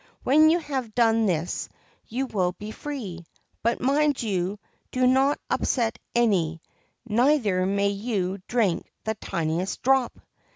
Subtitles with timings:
[0.23, 1.69] When you have done this
[2.07, 3.23] you will be free.
[3.61, 4.57] But mind you
[4.89, 6.59] do not upset any;
[7.07, 10.19] neither may you drink the tiniest drop.